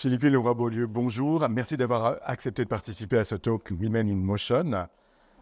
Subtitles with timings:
[0.00, 1.46] Philippe Leroy-Beaulieu, bonjour.
[1.50, 4.88] Merci d'avoir accepté de participer à ce talk Women in Motion.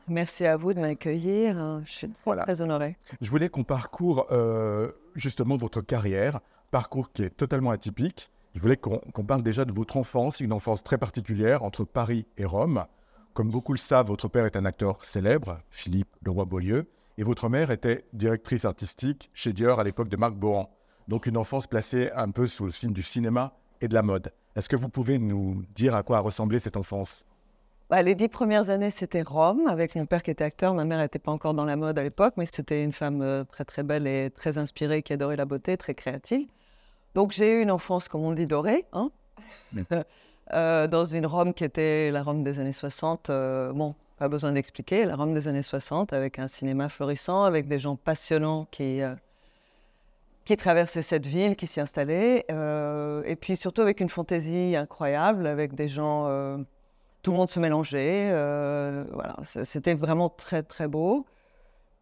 [0.08, 1.80] Merci à vous de m'accueillir.
[1.84, 2.08] Je suis
[2.42, 2.96] très honorée.
[3.20, 6.40] Je voulais qu'on parcourt euh, justement votre carrière,
[6.72, 8.32] parcours qui est totalement atypique.
[8.56, 12.44] Je voulais qu'on parle déjà de votre enfance, une enfance très particulière entre Paris et
[12.44, 12.84] Rome.
[13.34, 17.70] Comme beaucoup le savent, votre père est un acteur célèbre, Philippe Leroy-Beaulieu, et votre mère
[17.70, 20.68] était directrice artistique chez Dior à l'époque de Marc Bohan.
[21.06, 24.32] Donc une enfance placée un peu sous le signe du cinéma et de la mode.
[24.56, 27.24] Est-ce que vous pouvez nous dire à quoi a ressemblé cette enfance?
[27.90, 30.74] Bah, Les dix premières années, c'était Rome, avec mon père qui était acteur.
[30.74, 33.44] Ma mère n'était pas encore dans la mode à l'époque, mais c'était une femme euh,
[33.44, 36.48] très très belle et très inspirée, qui adorait la beauté, très créative.
[37.14, 39.10] Donc j'ai eu une enfance, comme on dit, dorée, hein
[40.52, 43.30] euh, dans une Rome qui était la Rome des années 60.
[43.30, 47.68] Euh, bon, pas besoin d'expliquer, la Rome des années 60, avec un cinéma florissant, avec
[47.68, 49.00] des gens passionnants qui
[50.48, 55.46] qui traversait cette ville, qui s'y installait, euh, et puis surtout avec une fantaisie incroyable,
[55.46, 56.56] avec des gens, euh,
[57.20, 61.26] tout le monde se mélangeait, euh, voilà, c'était vraiment très très beau.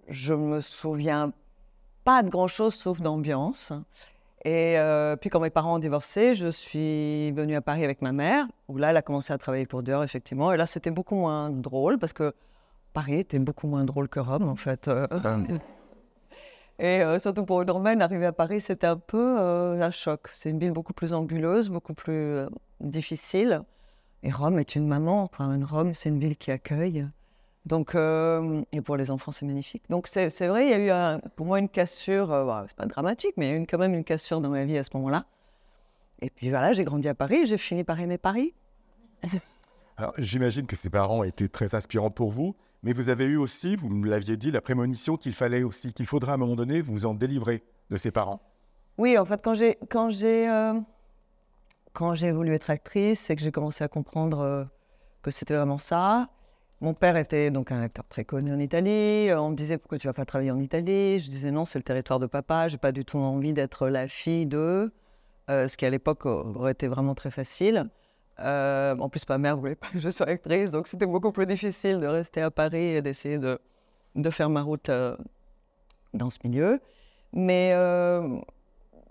[0.06, 1.32] Je me souviens
[2.04, 3.72] pas de grand chose sauf d'ambiance.
[4.44, 4.76] Et
[5.20, 8.78] puis quand mes parents ont divorcé, je suis venue à Paris avec ma mère, où
[8.78, 11.98] là elle a commencé à travailler pour Dior effectivement, et là c'était beaucoup moins drôle
[11.98, 12.32] parce que
[12.92, 14.88] Paris était beaucoup moins drôle que Rome en fait.
[16.78, 20.28] Et euh, surtout pour une Romaine, arriver à Paris, c'était un peu euh, un choc.
[20.32, 22.48] C'est une ville beaucoup plus anguleuse, beaucoup plus euh,
[22.80, 23.62] difficile.
[24.22, 25.22] Et Rome est une maman.
[25.22, 27.08] Enfin, Rome, c'est une ville qui accueille.
[27.64, 29.82] Donc, et pour les enfants, c'est magnifique.
[29.90, 32.28] Donc, c'est vrai, il y a eu pour moi une cassure.
[32.68, 34.78] c'est pas dramatique, mais il y a eu quand même une cassure dans ma vie
[34.78, 35.26] à ce moment-là.
[36.20, 38.54] Et puis voilà, j'ai grandi à Paris, j'ai fini par aimer Paris.
[39.96, 42.54] Alors, j'imagine que ses parents étaient très inspirants pour vous.
[42.86, 46.06] Mais vous avez eu aussi, vous me l'aviez dit, la prémonition qu'il fallait aussi, qu'il
[46.06, 48.40] faudra à un moment donné vous en délivrer de ses parents.
[48.96, 50.72] Oui, en fait, quand j'ai quand j'ai euh,
[51.94, 54.64] quand j'ai voulu être actrice, c'est que j'ai commencé à comprendre euh,
[55.22, 56.28] que c'était vraiment ça.
[56.80, 59.30] Mon père était donc un acteur très connu en Italie.
[59.34, 61.18] On me disait pourquoi tu vas pas travailler en Italie?
[61.18, 62.68] Je disais non, c'est le territoire de papa.
[62.68, 64.88] J'ai pas du tout envie d'être la fille euh,
[65.48, 67.90] ce qui à l'époque aurait été vraiment très facile.
[68.40, 71.46] Euh, en plus, ma mère voulait pas que je sois actrice, donc c'était beaucoup plus
[71.46, 73.58] difficile de rester à Paris et d'essayer de,
[74.14, 75.16] de, faire ma route euh,
[76.12, 76.80] dans ce milieu.
[77.32, 78.38] Mais euh,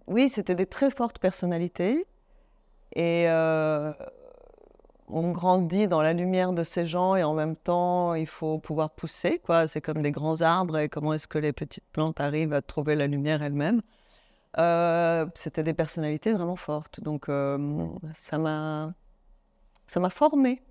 [0.08, 2.06] oui, c'était des très fortes personnalités.
[2.96, 3.28] Et
[5.08, 8.90] on grandit dans la lumière de ces gens et en même temps, il faut pouvoir
[8.92, 9.40] pousser.
[9.40, 9.68] Quoi.
[9.68, 12.96] C'est comme des grands arbres et comment est-ce que les petites plantes arrivent à trouver
[12.96, 13.82] la lumière elles-mêmes.
[15.36, 17.02] c'était des personnalités vraiment fortes.
[17.02, 17.26] Donc
[18.14, 18.94] ça m'a
[19.88, 20.62] ça m'a formé.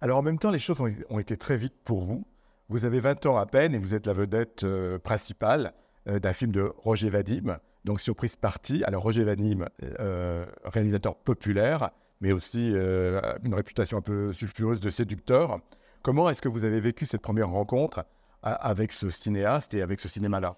[0.00, 0.78] Alors en même temps, les choses
[1.10, 2.24] ont, été très vite pour vous.
[2.68, 5.74] Vous avez 20 ans à peine et vous êtes la vedette euh, principale
[6.08, 8.82] euh, d'un film de Roger Vadim, donc Surprise Party.
[8.84, 11.90] Alors Roger Vadim, euh, réalisateur populaire,
[12.20, 15.58] mais aussi une réputation un peu sulfureuse de séducteur.
[16.02, 18.04] Comment est-ce que vous avez vécu cette première rencontre
[18.42, 20.56] avec ce cinéaste et avec ce cinéma-là?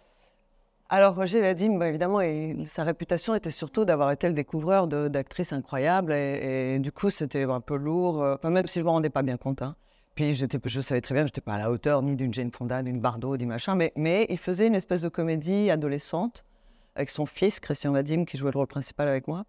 [0.92, 2.20] Alors Roger Vadim, évidemment,
[2.66, 6.12] sa réputation était surtout d'avoir été le découvreur d'actrices incroyables.
[6.12, 9.22] Et, du coup, c'était un peu lourd, euh, même si je ne me rendais pas
[9.22, 9.62] bien compte.
[9.62, 9.74] Hein.
[10.14, 12.50] Puis je savais très bien que je n'étais pas à la hauteur ni d'une Jane
[12.50, 13.74] Fonda, d'une Bardot, du machin.
[13.74, 16.44] Mais, mais, il faisait une espèce de comédie adolescente
[16.94, 19.46] avec son fils, Christian Vadim, qui jouait le rôle principal avec moi.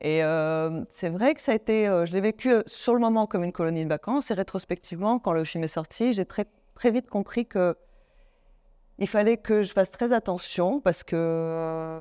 [0.00, 3.26] Et euh, c'est vrai que ça a été, euh, je l'ai vécu sur le moment
[3.26, 4.30] comme une colonie de vacances.
[4.30, 7.76] Et rétrospectivement, quand le film est sorti, j'ai très, très vite compris que
[8.98, 12.00] il fallait que je fasse très attention parce que,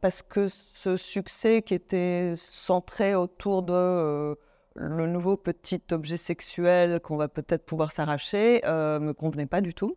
[0.00, 4.34] parce que ce succès qui était centré autour de euh,
[4.74, 9.60] le nouveau petit objet sexuel qu'on va peut-être pouvoir s'arracher ne euh, me convenait pas
[9.60, 9.96] du tout.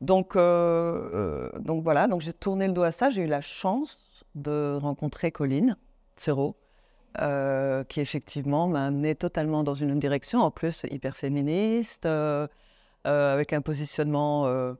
[0.00, 3.10] Donc, euh, donc voilà, donc j'ai tourné le dos à ça.
[3.10, 3.98] J'ai eu la chance
[4.34, 5.76] de rencontrer Colline
[6.16, 6.56] Serrault,
[7.88, 12.06] qui effectivement m'a amené totalement dans une direction, en plus hyper féministe.
[13.06, 14.72] Euh, avec un positionnement euh,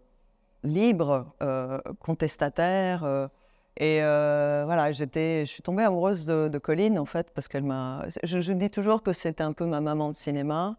[0.63, 3.29] libre, euh, contestataire.
[3.77, 8.07] et voilà, j'étais, je suis tombée amoureuse de, Colline, en fait, parce qu'elle m'a.
[8.23, 10.77] Je, dis toujours que c'était un peu ma maman de cinéma.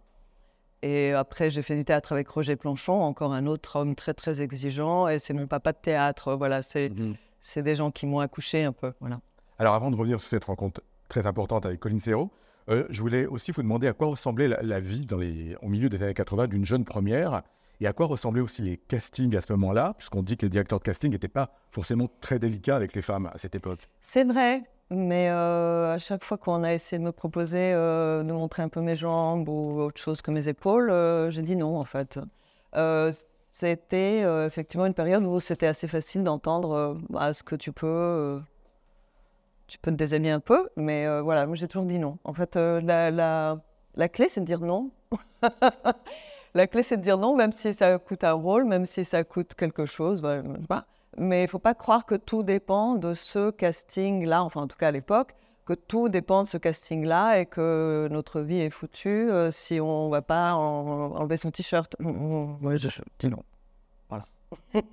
[0.82, 4.42] Et après, j'ai fait du théâtre avec Roger Planchon, encore un autre homme très, très
[4.42, 5.08] exigeant.
[5.08, 6.34] Et c'est mon papa de théâtre.
[6.34, 7.16] Voilà, c'est mhm.
[7.40, 8.92] c'est des gens qui m'ont accouché un peu.
[9.00, 9.20] Voilà.
[9.60, 12.32] Alors, avant de revenir sur cette rencontre très importante avec Colline Serrault,
[12.70, 15.08] euh, je voulais aussi vous demander à quoi ressemblait la, vie
[15.62, 17.44] au milieu des années 80 d'une jeune première
[17.80, 20.80] et à quoi ressemblaient aussi les castings à ce moment-là, puisqu'on dit que les directeurs
[20.80, 23.90] de casting n'étaient pas forcément très délicats avec les femmes à cette époque.
[24.02, 28.32] C'est vrai, mais euh, à chaque fois qu'on a essayé de me proposer euh, de
[28.32, 30.90] montrer un peu mes jambes ou autre chose que mes épaules,
[31.30, 32.20] j'ai dit non en fait.
[33.52, 38.40] c'était effectivement une période où c'était assez facile d'entendre à ce que tu peux
[39.68, 42.18] tu peux te déshabiller un peu, mais euh, voilà, moi j'ai toujours dit non.
[42.24, 43.58] En fait, euh, la, la,
[43.96, 44.92] la, clé, c'est de dire non.
[46.54, 49.24] la clé, c'est de dire non, même si ça coûte un rôle, même si ça
[49.24, 50.22] coûte quelque chose.
[50.22, 50.86] Bah, pas.
[51.18, 54.78] Mais il ne faut pas croire que tout dépend de ce casting-là, enfin en tout
[54.78, 55.34] cas à l'époque,
[55.66, 60.08] que tout dépend de ce casting-là et que notre vie est foutue euh, si on
[60.08, 61.96] ne va pas enlever son t-shirt.
[62.00, 62.90] Moi, je
[63.20, 63.44] dis non.
[64.10, 64.26] Voilà.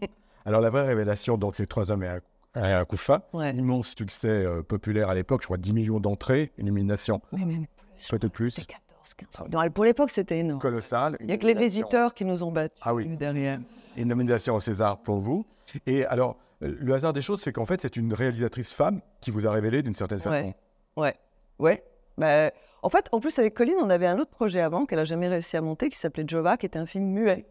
[0.45, 2.21] Alors la vraie révélation, donc, c'est Trois hommes et un
[2.55, 2.97] un coup
[3.33, 3.55] Ouais.
[3.55, 7.21] Immense succès euh, populaire à l'époque, je crois 10 millions d'entrées, une nomination.
[7.33, 8.09] Mais même plus.
[8.09, 8.55] Peut-être plus.
[8.55, 9.51] 14, 15.
[9.51, 10.61] Non, pour l'époque, c'était énorme.
[10.61, 11.17] Colossal.
[11.21, 13.07] Il n'y a que les visiteurs qui nous ont battus ah oui.
[13.17, 13.61] derrière.
[13.97, 15.47] Une nomination au César pour vous.
[15.87, 19.31] Et alors, euh, le hasard des choses, c'est qu'en fait, c'est une réalisatrice femme qui
[19.31, 20.55] vous a révélé d'une certaine façon.
[20.97, 21.15] Ouais.
[21.59, 21.83] Ouais.
[22.19, 22.51] Bah,
[22.83, 25.29] en fait, en plus, avec Colline, on avait un autre projet avant qu'elle n'a jamais
[25.29, 27.47] réussi à monter qui s'appelait Jova, qui était un film muet.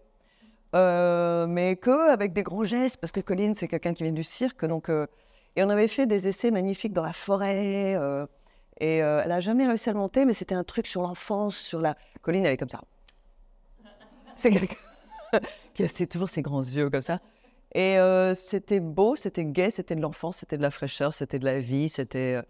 [0.73, 4.23] Euh, mais que avec des grands gestes, parce que Colline, c'est quelqu'un qui vient du
[4.23, 4.65] cirque.
[4.65, 5.07] Donc, euh,
[5.56, 7.95] et on avait fait des essais magnifiques dans la forêt.
[7.95, 8.25] Euh,
[8.79, 11.81] et elle n'a jamais réussi à le monter, mais c'était un truc sur l'enfance, sur
[11.81, 11.95] la.
[12.21, 12.81] Colline, elle est comme ça.
[14.35, 14.75] C'est quelqu'un
[15.73, 17.19] qui a toujours ses grands yeux comme ça.
[17.75, 17.97] Et
[18.33, 21.89] c'était beau, c'était gai, c'était de l'enfance, c'était de la fraîcheur, c'était de la vie,
[21.89, 22.41] c'était.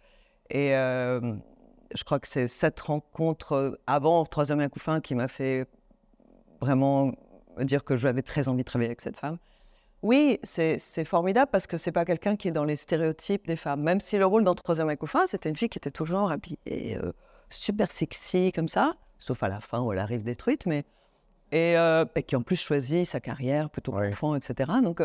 [0.50, 5.68] Et je crois que c'est cette rencontre avant Troisième coup fin qui m'a fait
[6.62, 7.12] vraiment
[7.59, 9.38] dire que j'avais très envie de travailler avec cette femme.
[10.03, 13.81] Oui, c'est formidable parce que c'est pas quelqu'un qui est dans les stéréotypes des femmes.
[13.81, 16.98] Même si le rôle dans Troisième et fin, c'était une fille qui était toujours habillée
[16.98, 17.12] euh,
[17.50, 20.86] super sexy comme ça, sauf à la fin où elle arrive détruite, mais
[21.53, 24.09] euh, et, qui en plus choisit sa carrière plutôt ouais.
[24.09, 24.71] qu'enfant, etc.
[24.83, 25.04] Donc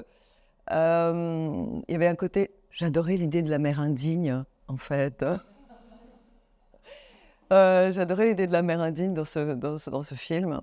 [0.70, 5.22] euh, il y avait un côté, j'adorais l'idée de la mère indigne en fait.
[7.50, 10.62] j'adorais l'idée de la mère indigne dans ce, dans ce, dans ce film.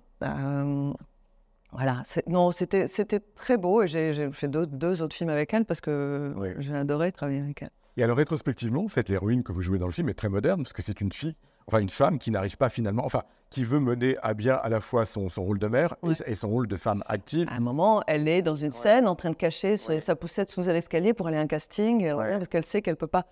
[1.73, 2.87] Voilà, non, c'était
[3.35, 7.11] très beau et j'ai fait deux, deux, autres films avec elle parce que j'ai adoré
[7.11, 7.71] travailler avec elle.
[7.95, 10.63] Et alors, rétrospectivement, en fait, l'héroïne que vous jouez dans le film est très moderne
[10.63, 11.35] parce que c'est une fille,
[11.67, 13.21] enfin une femme qui n'arrive pas finalement, enfin,
[13.51, 16.49] qui veut mener à bien à la fois son, son rôle de mère et, son
[16.49, 17.47] rôle de femme active.
[17.49, 20.61] À un moment, elle est dans une scène en train de cacher sa poussette sous
[20.61, 23.27] l'escalier pour aller à un casting parce qu'elle sait qu'elle peut pas.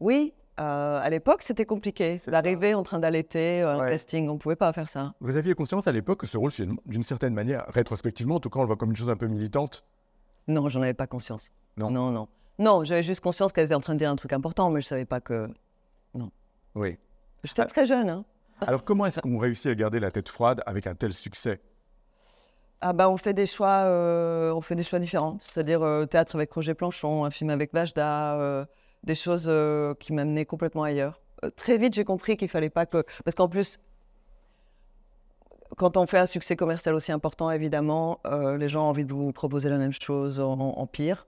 [0.00, 4.28] Oui, euh, à l'époque, c'était compliqué d'arriver en train d'allaiter euh, un casting.
[4.28, 5.12] On ne pouvait pas faire ça.
[5.20, 6.50] Vous aviez conscience à l'époque que ce rôle,
[6.86, 9.26] d'une certaine manière, rétrospectivement, en tout cas, on le voit comme une chose un peu
[9.26, 9.84] militante?
[10.48, 11.52] Non, j'en avais pas conscience.
[11.76, 12.28] Non, non, non.
[12.58, 14.86] Non, j'avais juste conscience qu'elle était en train de dire un truc important, mais je
[14.86, 15.50] ne savais pas que.
[16.14, 16.30] Non.
[16.74, 16.96] Oui.
[17.44, 17.66] J'étais ah.
[17.66, 18.08] très jeune.
[18.08, 18.24] Hein.
[18.62, 21.60] Alors, comment est-ce qu'on réussit à garder la tête froide avec un tel succès?
[22.82, 25.38] Ah bah on fait des choix, euh, on fait des choix différents.
[25.40, 28.66] C'est-à-dire théâtre avec Roger Planchon, un film avec Vajda,
[29.06, 31.20] des choses euh, qui m'amenaient complètement ailleurs.
[31.44, 33.04] Euh, très vite, j'ai compris qu'il fallait pas que.
[33.24, 33.78] Parce qu'en plus,
[35.76, 39.12] quand on fait un succès commercial aussi important, évidemment, euh, les gens ont envie de
[39.12, 41.26] vous proposer la même chose en, pire.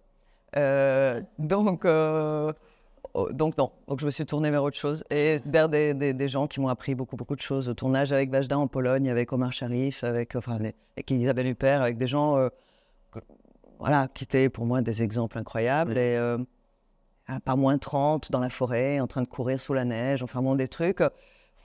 [1.38, 1.84] donc,
[3.14, 3.70] oh, donc, non.
[3.86, 6.68] Donc, je me suis tournée vers autre chose et vers des, des, gens qui m'ont
[6.68, 7.68] appris beaucoup, beaucoup de choses.
[7.68, 11.96] Au tournage avec Vajda en Pologne, avec Omar Sharif, avec, enfin, avec Isabelle Huppert, avec
[11.96, 12.48] des gens
[13.78, 15.98] voilà, qui étaient pour moi des exemples incroyables.
[15.98, 16.16] Et
[17.44, 20.54] par moins 30 dans la forêt, en train de courir sous la neige, enfin bon,
[20.54, 21.02] des trucs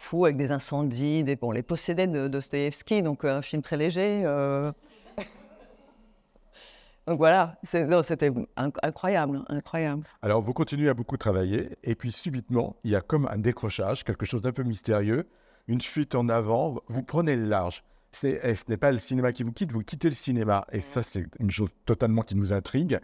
[0.04, 3.78] fous avec des incendies, des, bon, les possédés de Dostoevsky, donc euh, un film très
[3.78, 4.24] léger.
[4.26, 4.72] Euh.
[7.08, 10.04] donc voilà, c'était incroyable, incroyable.
[10.22, 14.04] Alors vous continuez à beaucoup travailler, et puis subitement, il y a comme un décrochage,
[14.04, 15.28] quelque chose d'un peu mystérieux,
[15.68, 17.84] une fuite en avant, vous prenez le large.
[18.12, 20.66] ce n'est pas le cinéma qui vous quitte, vous quittez le cinéma.
[20.74, 23.00] Et ça, c'est une chose totalement qui nous intrigue.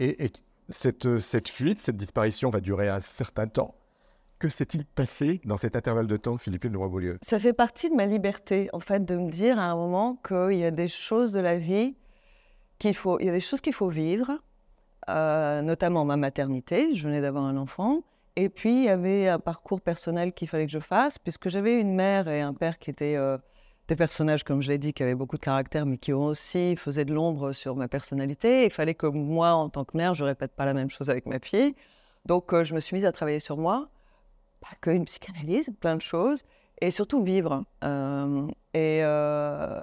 [0.00, 0.32] Et, et
[0.70, 3.74] cette, cette fuite, cette disparition va durer un certain temps.
[4.38, 7.18] Que s'est-il passé dans cet intervalle de temps, Philippe de Roy-Beaulieu?
[7.20, 10.58] Ça fait partie de ma liberté, en fait, de me dire à un moment qu'il
[10.58, 11.94] y a des choses de la vie
[12.78, 14.38] qu'il faut, il y a des choses qu'il faut vivre,
[15.10, 16.94] euh, notamment ma maternité.
[16.94, 18.00] Je venais d'avoir un enfant.
[18.36, 21.78] Et puis, il y avait un parcours personnel qu'il fallait que je fasse, puisque j'avais
[21.78, 23.36] une mère et un père qui étaient euh,
[23.90, 27.04] des personnages, comme je l'ai dit, qui avaient beaucoup de caractère, mais qui aussi faisaient
[27.04, 28.64] de l'ombre sur ma personnalité.
[28.66, 31.26] Il fallait que moi, en tant que mère, je répète pas la même chose avec
[31.26, 31.74] ma fille.
[32.24, 33.88] Donc, euh, je me suis mise à travailler sur moi,
[34.60, 36.44] pas qu'une psychanalyse, plein de choses,
[36.80, 37.64] et surtout vivre.
[37.82, 39.80] Euh, et euh,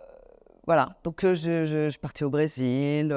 [0.65, 0.95] voilà.
[1.03, 1.33] Donc, je,
[1.65, 3.13] je, suis partie au Brésil.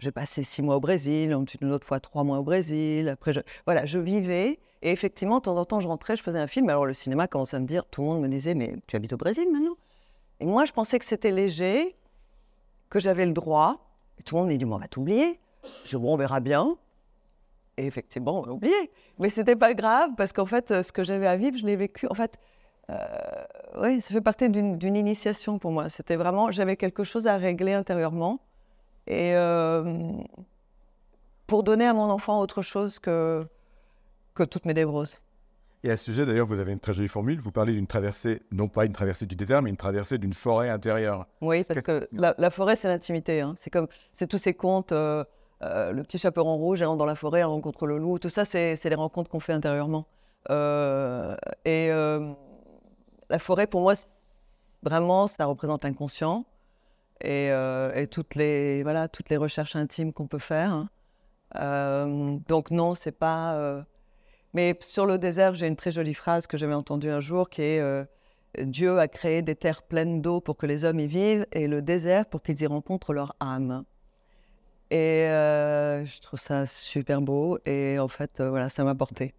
[0.00, 3.08] j'ai passé six mois au Brésil, une autre fois trois mois au Brésil.
[3.08, 3.32] Après,
[3.64, 4.60] voilà, je vivais.
[4.82, 6.68] Et effectivement, de temps en temps, je rentrais, je faisais un film.
[6.68, 9.14] Alors, le cinéma commençait à me dire, tout le monde me disait, mais tu habites
[9.14, 9.76] au Brésil maintenant?
[10.40, 11.96] Et moi, je pensais que c'était léger,
[12.90, 13.78] que j'avais le droit.
[14.18, 15.40] Et tout le monde m'a dit, on va t'oublier.
[15.84, 16.76] Je dis, bon, on verra bien.
[17.76, 18.90] Et effectivement, on m'a oublié.
[19.18, 22.06] Mais c'était pas grave, parce qu'en fait, ce que j'avais à vivre, je l'ai vécu.
[22.08, 22.38] En fait,
[22.90, 22.96] euh,
[23.78, 25.88] oui, ça fait partie d'une initiation pour moi.
[25.88, 28.40] C'était vraiment, j'avais quelque chose à régler intérieurement.
[29.06, 30.12] Et euh,
[31.46, 33.46] pour donner à mon enfant autre chose que,
[34.34, 35.18] que toutes mes névroses.
[35.86, 37.38] Et à ce sujet, d'ailleurs, vous avez une très jolie formule.
[37.38, 40.70] Vous parlez d'une traversée, non pas une traversée du désert, mais une traversée d'une forêt
[40.70, 41.26] intérieure.
[41.42, 43.42] Oui, parce que la, la forêt, c'est l'intimité.
[43.42, 43.52] hein.
[43.58, 45.24] C'est comme, c'est tous ces contes, euh,
[45.62, 48.18] euh, le petit chaperon rouge, elle rentre dans la forêt, elle rencontre le loup.
[48.18, 50.06] Tout ça, c'est les rencontres qu'on fait intérieurement.
[50.48, 51.36] Euh,
[51.66, 53.92] et la forêt, pour moi,
[54.82, 56.46] vraiment, ça représente l'inconscient
[57.22, 57.48] et,
[57.94, 60.86] et toutes les voilà, toutes les recherches intimes qu'on peut faire.
[61.54, 62.38] hein.
[62.48, 63.84] Donc non, c'est pas.
[64.54, 67.62] Mais sur le désert, j'ai une très jolie phrase que j'avais entendue un jour qui
[67.62, 68.04] est euh,
[68.60, 71.82] Dieu a créé des terres pleines d'eau pour que les hommes y vivent et le
[71.82, 73.84] désert pour qu'ils y rencontrent leur âme.
[74.90, 79.34] Et euh, je trouve ça super beau et en fait, euh, voilà, ça m'a porté.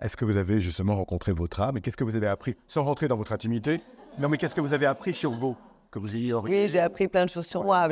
[0.00, 2.54] Est-ce que vous avez justement rencontré votre âme Et qu'est-ce que vous avez appris?
[2.68, 3.80] Sans rentrer dans votre intimité,
[4.18, 5.56] non, mais qu'est-ce que vous avez appris sur vous
[5.90, 7.88] Que vous ayez Oui, j'ai appris plein de choses sur moi.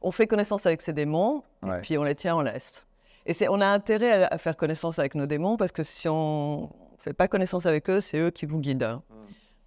[0.00, 1.78] On fait connaissance avec ses démons Ouais.
[1.78, 2.86] et puis on les tient, on laisse.
[3.30, 6.62] Et on a intérêt à, à faire connaissance avec nos démons parce que si on
[6.62, 8.82] ne fait pas connaissance avec eux, c'est eux qui vous guident.
[8.84, 9.02] hein.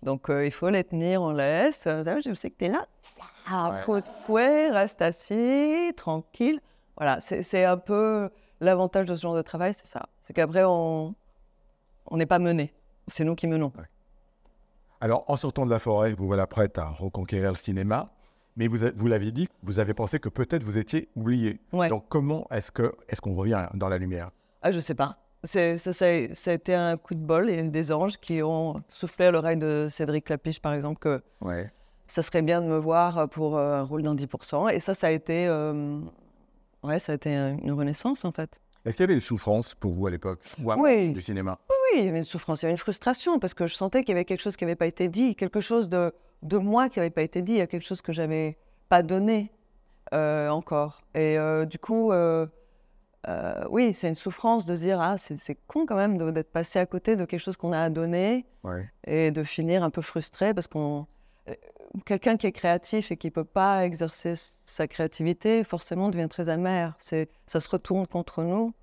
[0.03, 1.85] Donc euh, il faut les tenir, on laisse.
[1.85, 2.87] Euh, Je sais que tu es là.
[3.47, 4.01] Ah, Ouais.
[4.17, 6.59] fouet, reste assis, tranquille.
[6.97, 10.07] Voilà, c'est, un peu l'avantage de ce genre de travail, c'est ça.
[10.23, 11.13] C'est qu'après, on
[12.07, 12.73] on n'est pas mené.
[13.07, 13.71] C'est nous qui menons.
[14.99, 18.09] Alors, en sortant de la forêt, vous voilà prête à reconquérir le cinéma.
[18.57, 21.59] Mais vous, vous l'aviez dit, vous avez pensé que peut-être vous étiez oublié.
[21.71, 21.89] Ouais.
[21.89, 24.31] Donc, comment est-ce que est-ce qu'on revient dans la lumière?
[24.61, 25.17] Ah, je sais pas.
[25.43, 27.49] Ça, ça, a- ça a été un coup de bol.
[27.49, 31.71] A des anges qui ont soufflé à l'oreille de Cédric Lapiche, par exemple, que Ouais.
[32.07, 34.69] ça serait bien de me voir pour euh, un rôle dans 10%.
[34.69, 35.99] Et ça, ça a été, euh,
[36.83, 38.59] ouais, ça a été un- une renaissance, en fait.
[38.85, 40.39] Est-ce qu'il y avait des souffrances pour vous à l'époque?
[40.63, 41.09] Oui.
[41.09, 41.57] du cinéma?
[41.69, 44.01] Oui, il y avait une souffrance, il y avait une frustration, parce que je sentais
[44.03, 46.11] qu'il y avait quelque chose qui n'avait pas été dit, quelque chose de,
[46.43, 48.57] de moi qui n'avait pas été dit, il y a quelque chose que j'avais
[48.89, 49.51] pas donné
[50.13, 51.01] euh, encore.
[51.13, 52.45] Et euh, du coup, euh,
[53.69, 56.85] oui, c'est une souffrance de se dire, ah, c'est con quand même d'être passé à
[56.85, 58.87] côté de quelque chose qu'on a à donner Ouais.
[59.07, 61.07] et de finir un peu frustré parce qu'on.
[62.05, 66.47] Quelqu'un qui est créatif et qui ne peut pas exercer sa créativité, forcément, devient très
[66.47, 66.95] amer.
[66.99, 68.73] C'est, ça se retourne contre nous.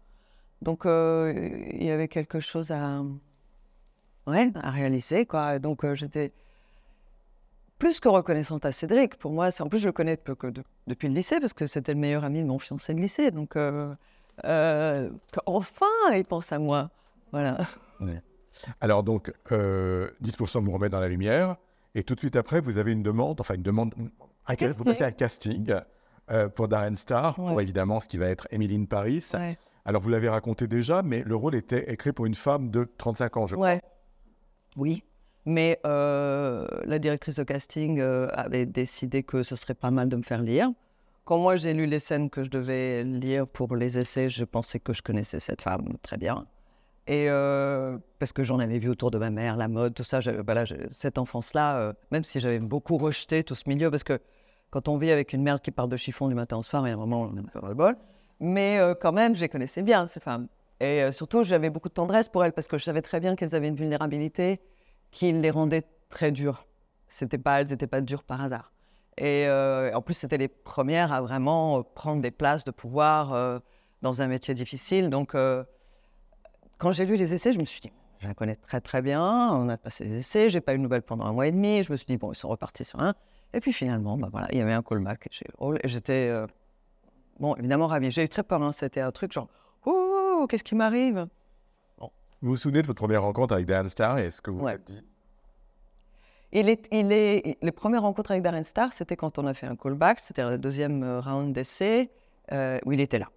[0.61, 3.03] Donc, il y avait quelque chose à,
[4.27, 5.25] ouais, à réaliser.
[5.25, 5.55] Quoi.
[5.55, 6.33] Et Donc, j'étais
[7.79, 9.17] plus que reconnaissante à Cédric.
[9.17, 11.53] Pour moi, c'est, en plus, je le connais depuis, que de- depuis le lycée parce
[11.53, 13.31] que c'était le meilleur ami de mon fiancé de lycée.
[13.31, 13.95] Donc, euh,
[14.45, 15.11] euh,
[15.47, 16.91] enfin, il pense à moi.
[17.33, 17.59] Voilà.
[18.81, 21.57] Alors, donc, euh, 10% vous remet dans la lumière.
[21.95, 23.95] Et tout de suite après, vous avez une demande, enfin une demande,
[24.47, 24.85] un ca- vous casting.
[24.85, 25.75] passez un casting
[26.31, 29.25] euh, pour Darren Star, pour évidemment ce qui va être Emily in Paris.
[29.35, 29.59] Ouais.
[29.85, 33.37] Alors, vous l'avez raconté déjà, mais le rôle était écrit pour une femme de 35
[33.37, 33.69] ans, je crois.
[33.69, 33.83] Ouais.
[34.77, 35.03] Oui.
[35.49, 40.17] Mais euh, la directrice de casting euh, avait décidé que ce serait pas mal de
[40.17, 40.71] me faire lire.
[41.25, 44.79] Quand moi j'ai lu les scènes que je devais lire pour les essais, je pensais
[44.79, 46.45] que je connaissais cette femme très bien.
[47.07, 50.21] Et euh, parce que j'en avais vu autour de ma mère, la mode, tout ça.
[50.91, 54.21] cette enfance-là, même si j'avais beaucoup rejeté tout ce milieu, parce que
[54.69, 56.91] quand on vit avec une mère qui part de chiffon du matin au soir, il
[56.91, 57.97] y a où on a peu le bol.
[58.39, 60.47] Mais quand même, je les connaissais bien, ces femmes.
[60.79, 63.55] Et surtout, j'avais beaucoup de tendresse pour elles parce que je savais très bien qu'elles
[63.55, 64.61] avaient une vulnérabilité
[65.11, 66.67] qui les rendait très dures.
[67.09, 68.73] C'était pas, elles n'étaient pas dures par hasard.
[69.17, 73.33] Et euh, en plus, c'était les premières à vraiment euh, prendre des places de pouvoir
[73.33, 73.59] euh,
[74.03, 75.11] dans un métier difficile.
[75.11, 75.35] Donc,
[76.79, 79.53] quand j'ai lu les essais, je me suis dit, je la connais très très bien.
[79.53, 81.83] On a passé les essais, j'ai pas eu de nouvelles pendant un mois et demi.
[81.83, 83.15] Je me suis dit, bon, ils sont repartis sur un.
[83.55, 85.29] Et puis finalement, bah, voilà, il y avait un callback.
[85.59, 86.33] oh, J'étais,
[87.41, 88.11] bon, évidemment ravie.
[88.13, 88.63] J'ai eu très peur.
[88.63, 88.73] hein.
[88.73, 89.49] C'était un truc genre,
[89.85, 91.27] oh, qu'est-ce qui m'arrive?
[92.41, 94.69] Vous vous souvenez de votre première rencontre avec Darren Star et ce que vous vous
[94.69, 95.03] êtes dit?
[96.53, 99.67] Il est, il est, les premières rencontres avec Darren Star, c'était quand on a fait
[99.67, 102.11] un callback, c'était le deuxième euh, round d'essai,
[102.53, 103.29] euh, où il était là.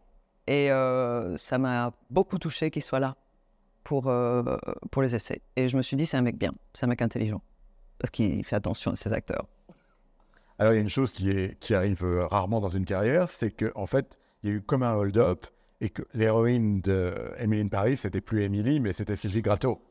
[0.45, 3.15] Et euh, ça m'a beaucoup touché qu'il soit là
[3.83, 4.43] pour, euh,
[4.91, 5.41] pour les essais.
[5.55, 7.41] Et je me suis dit, c'est un mec bien, c'est un mec intelligent,
[7.97, 9.47] parce qu'il fait attention à ses acteurs.
[10.59, 13.49] Alors, il y a une chose qui, est, qui arrive rarement dans une carrière, c'est
[13.49, 15.47] qu'en en fait, il y a eu comme un hold-up
[15.81, 19.81] et que l'héroïne de Emily in Paris, c'était plus Emily, mais c'était Sylvie Gratto.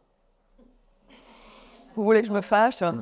[1.96, 2.82] Vous voulez que je me fâche?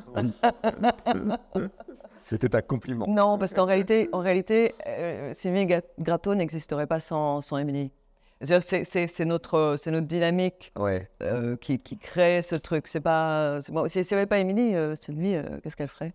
[2.23, 3.07] C'était un compliment.
[3.09, 8.85] Non, parce qu'en réalité, en réalité euh, Sylvie Gra- Gratto n'existerait pas sans, sans que
[8.85, 11.09] C'est notre, notre dynamique Ouais.
[11.23, 12.87] euh, qui, qui crée ce truc.
[12.87, 16.13] C'est pas, bon, si avait pas Émilie, euh, Sylvie, euh, qu'est-ce qu'elle ferait?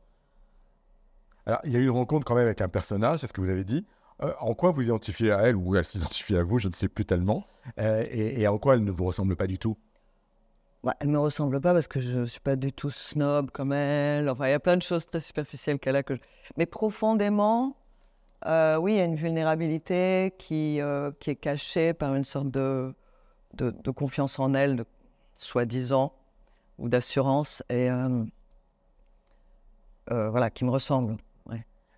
[1.46, 3.42] Alors, il y a eu une rencontre quand même avec un personnage, c'est ce que
[3.42, 3.86] vous avez dit.
[4.22, 6.88] Euh, en quoi vous identifiez à elle ou elle s'identifie à vous, je ne sais
[6.88, 7.46] plus tellement.
[7.80, 9.78] Euh, et, et en quoi elle ne vous ressemble pas du tout?
[10.84, 13.72] Ouais, Elle me ressemble pas parce que je ne suis pas du tout snob comme
[13.74, 14.30] elle.
[14.30, 16.04] Enfin, il y a plein de choses très superficielles qu'elle a.
[16.04, 16.20] Que je-
[16.58, 17.76] Mais profondément,
[18.46, 22.52] euh, oui, il y a une vulnérabilité qui, euh, qui est cachée par une sorte
[22.52, 22.94] de,
[23.54, 24.86] de, de confiance en elles, de
[25.38, 26.14] soi-disant,
[26.78, 28.26] ou d'assurance, et euh,
[30.12, 31.16] euh, voilà, qui me ressemblent.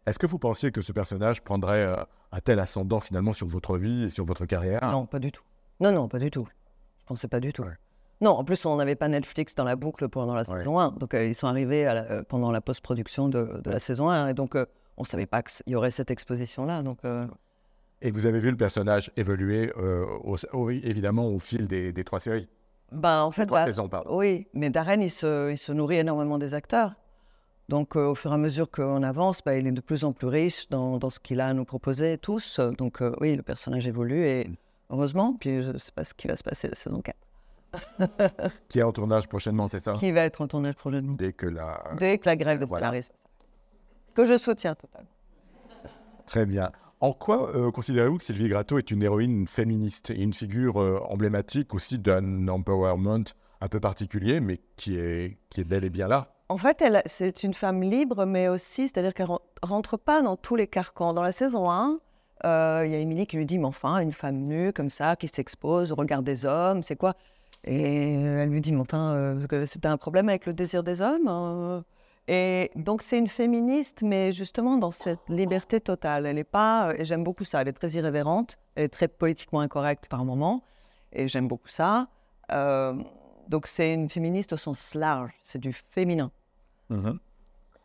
[0.06, 1.96] Est-ce que vous pensiez que ce personnage prendrait euh,
[2.32, 4.80] un tel ascendant finalement sur votre vie et sur votre carrière?
[4.92, 5.44] Non, pas du tout.
[5.80, 6.48] Non, non, pas du tout.
[7.00, 7.64] Je pensais pas du tout.
[7.64, 7.78] Ouais.
[8.22, 10.58] Non, en plus, on n'avait pas Netflix dans la boucle pendant la Ouais.
[10.60, 10.92] saison 1.
[10.92, 14.10] Donc, euh, ils sont arrivés à la- euh, pendant la post-production de, de la saison
[14.10, 14.28] 1.
[14.30, 16.82] Et donc, on ne savait pas qu'il y aurait cette exposition-là.
[16.84, 17.00] Donc,
[18.02, 22.20] Et vous avez vu le personnage évoluer au- au- évidemment au fil des, des trois
[22.20, 22.48] séries,
[22.92, 24.16] ben, en fait, trois bah, saisons, pardon.
[24.16, 26.94] oui, mais Darren, il se, il se nourrit énormément des acteurs.
[27.68, 30.14] Donc, euh, au fur et à mesure qu'on avance, bah, il est de plus en
[30.14, 32.60] plus riche dans, dans ce qu'il a à nous proposer tous.
[32.60, 34.50] Donc, euh, oui, le personnage évolue et
[34.92, 35.36] heureusement.
[35.40, 37.18] Puis, je ne sais pas ce qui va se passer la saison 4.
[38.70, 39.94] Qui est en tournage prochainement, c'est ça?
[40.00, 41.84] Qui va être en tournage prochainement Dès que la...
[42.00, 42.86] Dès que la grève de Voilà.
[42.88, 43.14] scénaristes.
[44.14, 45.10] Que je soutiens totalement.
[46.26, 46.72] Très bien.
[47.02, 50.78] En quoi euh, considérez-vous que Sylvie Gratto est une héroïne féministe et une figure
[51.12, 53.26] emblématique aussi d'un empowerment
[53.60, 56.35] un peu particulier, mais qui est, qui est bel et bien là?
[56.48, 60.36] En fait, elle, c'est une femme libre, mais aussi, c'est-à-dire qu'elle ren- rentre pas dans
[60.36, 61.14] tous les carcans.
[61.14, 62.00] Dans la saison 1,
[62.46, 65.16] euh, il y a Émilie qui lui dit, mais enfin, une femme nue comme ça,
[65.16, 67.16] qui s'expose au regard des hommes, c'est quoi?
[67.64, 71.28] Et elle lui dit, mais enfin, euh, c'était un problème avec le désir des hommes.
[71.28, 71.82] euh.
[72.28, 76.26] Et donc, c'est une féministe, mais justement dans cette liberté totale.
[76.28, 79.62] Elle n'est pas, et j'aime beaucoup ça, elle est très irrévérente, elle est très politiquement
[79.62, 80.64] incorrecte par moments,
[81.12, 82.08] et j'aime beaucoup ça.
[83.48, 86.32] Donc, c'est une féministe au sens large, c'est du féminin.
[86.90, 87.20] Mhm.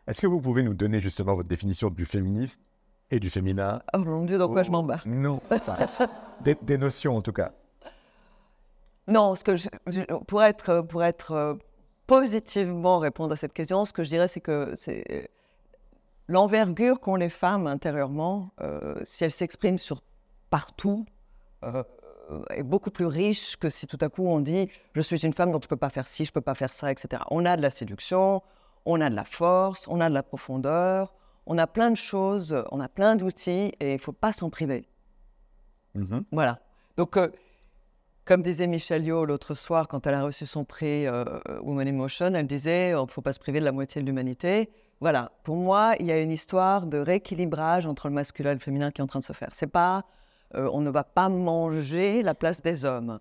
[0.06, 2.60] Est-ce que vous pouvez nous donner justement votre définition du féministe
[3.10, 3.80] et du féminin?
[3.94, 5.06] Oh mon Dieu, dans quoi je m'embarque?
[5.06, 5.40] Non,
[6.40, 7.52] des, des notions en tout cas.
[9.06, 9.68] Non, ce que je-
[10.26, 11.54] pour être, pour être euh,
[12.06, 15.22] positivement répondre à cette question, ce que je dirais, c'est que c'est euh,
[16.28, 20.02] l'envergure qu'ont les femmes intérieurement, euh, si elles s'expriment sur
[20.48, 21.04] partout,
[21.64, 21.82] euh,
[22.50, 25.52] est beaucoup plus riche que si tout à coup on dit je suis une femme
[25.52, 27.22] donc je peux pas faire ci, je peux pas faire ça, etc.
[27.30, 28.42] On a de la séduction,
[28.84, 31.14] on a de la force, on a de la profondeur,
[31.46, 34.86] on a plein de choses, on a plein d'outils et il faut pas s'en priver.
[35.94, 36.24] Mhm.
[36.32, 36.60] Voilà.
[36.96, 37.28] Donc, euh,
[38.24, 41.24] comme disait Michelle Yeoh l'autre soir, quand elle a reçu son prix euh,
[41.62, 44.06] Women in Motion, elle disait il ne faut pas se priver de la moitié de
[44.06, 44.70] l'humanité.
[45.00, 45.32] Voilà.
[45.44, 48.90] Pour moi, il y a une histoire de rééquilibrage entre le masculin et le féminin
[48.90, 49.50] qui est en train de se faire.
[49.52, 50.04] C'est pas,
[50.54, 53.18] euh, on ne va pas manger la place des hommes.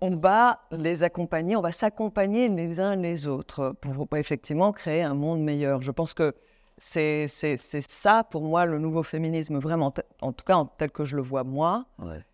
[0.00, 5.02] On va les accompagner, on va s'accompagner les uns les autres pour, pour effectivement créer
[5.02, 5.82] un monde meilleur.
[5.82, 6.34] Je pense que
[6.78, 11.16] c'est ça pour moi le nouveau féminisme, vraiment, en tout cas en tel que je
[11.16, 11.84] le vois moi.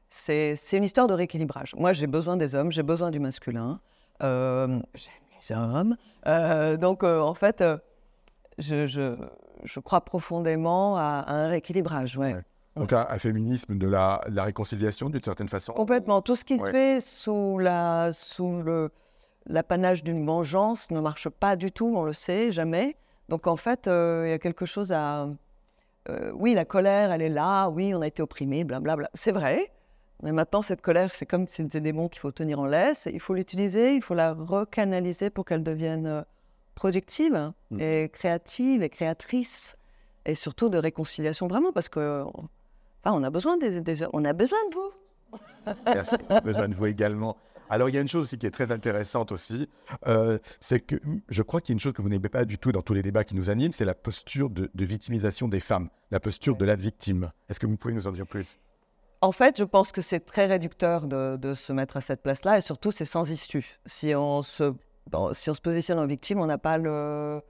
[0.08, 1.74] C'est c'est une histoire de rééquilibrage.
[1.76, 3.80] Moi, j'ai besoin des hommes, j'ai besoin du masculin.
[4.22, 5.14] Euh, J'aime
[5.50, 5.96] les hommes.
[6.28, 7.62] Euh, donc, en fait,
[8.58, 9.16] je, je-
[9.64, 12.16] je crois profondément à, à un rééquilibrage.
[12.16, 12.34] Ouais.
[12.34, 12.42] Ouais.
[12.76, 15.72] Donc un, un féminisme de la, de la réconciliation d'une certaine façon.
[15.72, 16.20] Complètement.
[16.22, 16.66] Tout ce qui Ouais.
[16.68, 18.90] se fait sous la sous le
[19.48, 21.92] l'apanage d'une vengeance ne marche pas du tout.
[21.96, 22.96] On le sait jamais.
[23.28, 25.28] Donc, en fait, euh, il y a quelque chose à.
[26.08, 27.68] euh, oui, la colère, elle est là.
[27.68, 29.08] Oui, on a été opprimés, blablabla.
[29.14, 29.72] C'est vrai.
[30.22, 33.06] Mais maintenant, cette colère, c'est comme si c'était des démons qu'il faut tenir en laisse.
[33.12, 36.22] Il faut l'utiliser, il faut la recanaliser pour qu'elle devienne euh,
[36.74, 37.80] productive Mhm.
[37.80, 39.76] et créative et créatrice.
[40.24, 42.24] Et surtout de réconciliation, vraiment, parce que
[43.06, 44.92] enfin, on, a besoin des, des- on a besoin de vous.
[45.86, 46.16] Merci.
[46.44, 47.36] Besoin de vous également.
[47.68, 49.68] Alors, il y a une chose aussi qui est très intéressante aussi,
[50.06, 52.44] euh, c'est que hum, je crois qu'il y a une chose que vous n'aimez pas
[52.44, 55.48] du tout dans tous les débats qui nous animent, c'est la posture de, de victimisation
[55.48, 57.32] des femmes, la posture de la victime.
[57.48, 58.58] Est-ce que vous pouvez nous en dire plus?
[59.20, 62.58] En fait, je pense que c'est très réducteur de, de se mettre à cette place-là
[62.58, 63.78] et surtout, c'est sans issue.
[63.86, 64.72] Si on se,
[65.10, 67.40] bon, si on se positionne en victime, on n'a pas le.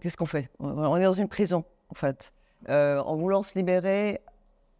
[0.00, 0.50] Qu'est-ce qu'on fait?
[0.60, 2.32] On est dans une prison, en fait.
[2.68, 4.20] Euh, en voulant se libérer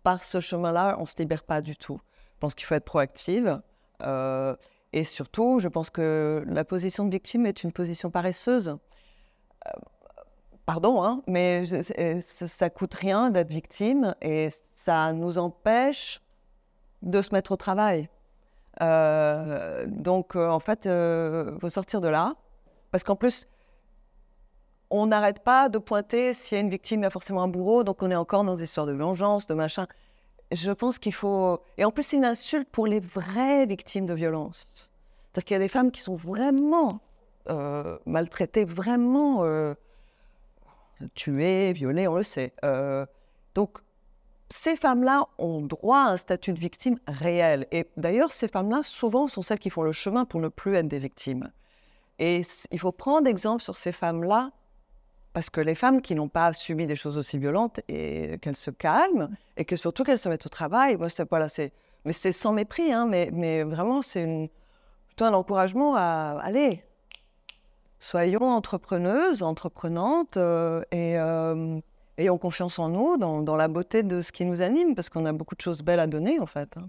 [0.03, 2.01] par ce chemin-là, on ne se libère pas du tout.
[2.35, 3.61] Je pense qu'il faut être proactive.
[4.03, 4.57] euh,
[4.93, 8.69] et surtout, je pense que la position de victime est une position paresseuse.
[9.67, 9.71] Euh,
[10.67, 16.21] pardon, hein, mais c'est- ça, ça coûte rien d'être victime et ça nous empêche
[17.03, 18.09] de se mettre au travail.
[18.81, 22.35] Euh, donc, euh, en fait, il faut sortir de là.
[22.91, 23.47] Parce qu'en plus,
[24.93, 27.49] on n'arrête pas de pointer s'il y a une victime, il y a forcément un
[27.49, 27.83] bourreau.
[27.83, 29.87] Donc, on est encore dans des histoires de vengeance, de machin.
[30.53, 31.61] Je pense qu'il faut.
[31.79, 34.67] Et en plus, c'est une insulte pour les vraies victimes de violence.
[35.33, 37.01] C'est-à-dire qu'il y a des femmes qui sont vraiment
[37.49, 39.73] euh, maltraitées, vraiment euh,
[41.15, 42.53] tuées, violées, on le sait.
[42.63, 43.07] Euh,
[43.55, 43.79] donc,
[44.51, 47.67] ces femmes-là ont droit à un statut de victime réel.
[47.73, 50.89] Et d'ailleurs, ces femmes-là, souvent, sont celles qui font le chemin pour ne plus être
[50.89, 51.51] des victimes.
[52.19, 54.53] Et il faut prendre exemple sur ces femmes-là,
[55.33, 58.71] parce que les femmes qui n'ont pas subi des choses aussi violentes, et qu'elles se
[58.71, 60.97] calment, et que surtout qu'elles se mettent au travail.
[60.97, 61.73] Moi, c'est voilà, c'est
[62.05, 64.51] Mais c'est sans mépris, hein, mais, mais vraiment, c'est
[65.07, 66.83] plutôt un encouragement à aller.
[67.99, 71.79] Soyons entrepreneuses, entreprenantes euh, et euh,
[72.19, 75.25] ayons confiance en nous, dans, dans la beauté de ce qui nous anime, parce qu'on
[75.25, 76.77] a beaucoup de choses belles à donner, en fait.
[76.77, 76.89] hein.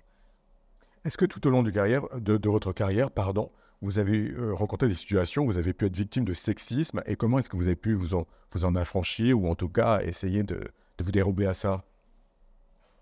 [1.05, 3.51] Est-ce que tout au long de, de votre carrière, pardon,
[3.83, 7.17] vous avez euh, rencontré des situations où vous avez pu être victime de sexisme et
[7.17, 9.99] comment est-ce que vous avez pu vous en, vous en affranchir ou en tout cas
[10.01, 11.83] essayer de, de vous dérober à ça?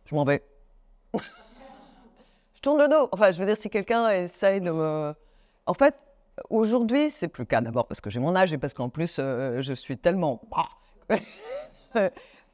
[0.05, 0.43] Je m'en vais.
[1.13, 3.09] je tourne le dos.
[3.11, 5.13] Enfin, je veux dire, si quelqu'un essaye de me.
[5.67, 5.95] En fait,
[6.49, 7.61] aujourd'hui, c'est plus le cas.
[7.61, 10.41] D'abord parce que j'ai mon âge et parce qu'en plus, euh, je suis tellement.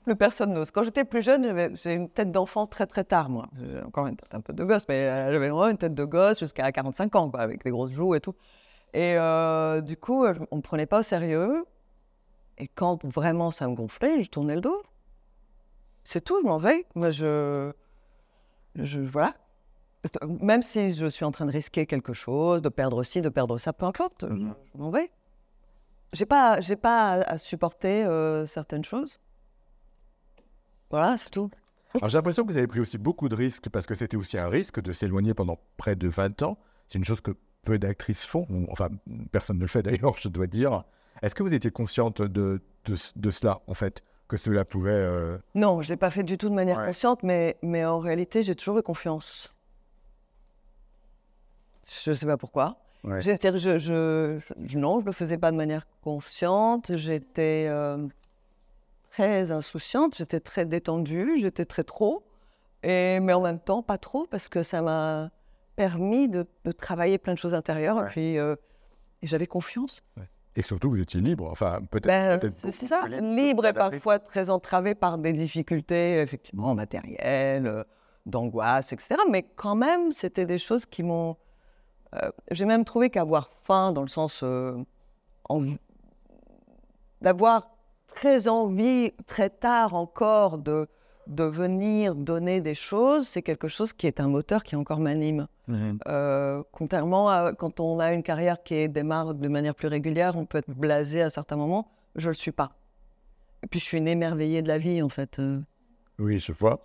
[0.08, 0.72] plus personne n'ose.
[0.72, 3.48] Quand j'étais plus jeune, j'avais- j'ai une tête d'enfant très très tard, moi.
[3.60, 6.06] J'ai encore une tête un peu de gosse, mais euh, j'avais vraiment une tête de
[6.06, 8.36] gosse jusqu'à 45 ans, quoi, avec des grosses joues et tout.
[8.94, 11.66] Et euh, du coup, on ne me prenait pas au sérieux.
[12.58, 14.82] Et quand vraiment ça me gonflait, je tournais le dos.
[16.04, 16.86] C'est tout, je m'en vais.
[16.96, 17.72] Moi, je.
[18.76, 19.34] je voilà.
[20.42, 23.58] Même si je suis en train de risquer quelque chose, de perdre ci, de perdre
[23.58, 24.54] ça, peu importe, je- Mhm.
[24.74, 25.12] je, m'en vais.
[26.14, 29.20] J'ai pas, j'ai pas à, à supporter euh, certaines choses.
[30.90, 31.50] Voilà, c'est tout.
[31.96, 34.38] Alors j'ai l'impression que vous avez pris aussi beaucoup de risques parce que c'était aussi
[34.38, 36.58] un risque de s'éloigner pendant près de 20 ans.
[36.88, 37.32] C'est une chose que
[37.64, 38.46] peu d'actrices font.
[38.70, 38.90] Enfin,
[39.32, 40.84] personne ne le fait d'ailleurs, je dois dire.
[41.22, 44.92] Est-ce que vous étiez consciente de, de, de cela, en fait Que cela pouvait...
[44.92, 46.86] euh, Non, je l'ai pas fait du tout de manière Ouais.
[46.88, 49.54] consciente, mais, mais en réalité, j'ai toujours eu confiance.
[52.06, 52.78] Je sais pas pourquoi.
[53.04, 53.22] Ouais.
[53.22, 56.96] Je, je, je- non, je le faisais pas de manière consciente.
[56.96, 58.06] J'étais euh,
[59.18, 62.24] très insouciante, j'étais très détendue, j'étais très trop,
[62.84, 65.32] et, mais en même temps pas trop parce que ça m'a
[65.76, 67.98] permis de, de travailler plein de choses intérieures.
[67.98, 68.06] Ouais.
[68.06, 68.56] Et puis, euh,
[69.24, 70.04] j'avais confiance.
[70.56, 71.50] Et surtout, vous étiez libre.
[71.50, 72.06] Enfin, peut-être...
[72.06, 77.84] Ben, c'est ça, libre et parfois très entravé par des difficultés, effectivement, matérielles, euh,
[78.28, 79.16] d'angoisse, etc.
[79.32, 81.38] Mais quand même, c'était des choses qui m'ont.
[82.14, 84.42] euh, J'ai même trouvé qu'avoir faim, dans le sens.
[84.44, 84.78] euh,
[87.22, 87.77] d'avoir
[88.20, 90.88] très envie, très tard encore, de,
[91.28, 95.48] de venir donner des choses, c'est quelque chose qui est un moteur qui encore m'anime.
[96.08, 100.46] Euh, contrairement à quand on a une carrière qui démarre de manière plus régulière, on
[100.46, 101.92] peut être blasé à certains moments.
[102.16, 102.72] Je ne le suis pas.
[103.64, 105.38] Et puis je suis une émerveillée de la vie, en fait.
[105.38, 105.60] euh.
[106.18, 106.80] Oui, je vois.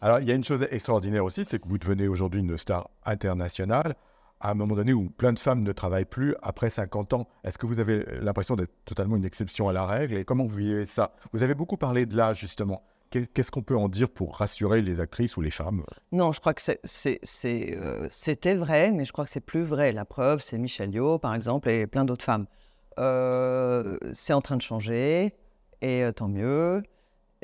[0.00, 2.90] Alors, il y a une chose extraordinaire aussi, c'est que vous devenez aujourd'hui une star
[3.04, 3.94] internationale
[4.40, 7.28] à un moment donné où plein de femmes ne travaillent plus après 50 ans.
[7.44, 10.56] Est-ce que vous avez l'impression d'être totalement une exception à la règle et comment vous
[10.56, 11.14] vivez ça?
[11.32, 12.82] Vous avez beaucoup parlé de l'âge, justement.
[13.10, 15.84] Qu'est- Qu'est-ce qu'on peut en dire pour rassurer les actrices ou les femmes?
[16.12, 16.60] Non, je crois que
[17.46, 19.92] euh, c'était vrai, mais je crois que c'est plus vrai.
[19.92, 22.46] La preuve, c'est Michel Yeoh, par exemple, et plein d'autres femmes.
[22.98, 25.34] Euh, c'est en train de changer,
[25.82, 26.82] et euh, tant mieux.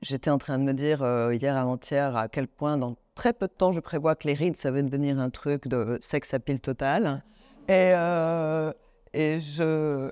[0.03, 3.47] J'étais en train de me dire euh, hier avant-hier à quel point, dans très peu
[3.47, 6.41] de temps, je prévois que les rides, ça va devenir un truc de sexe à
[6.41, 7.23] pile total.
[7.69, 8.73] Et, euh,
[9.15, 10.11] et je,